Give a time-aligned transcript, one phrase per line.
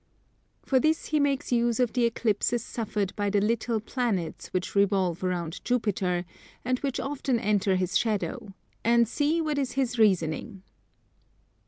[0.63, 5.23] For this he makes use of the Eclipses suffered by the little planets which revolve
[5.23, 6.25] around Jupiter,
[6.65, 10.63] and which often enter his shadow: and see what is his reasoning.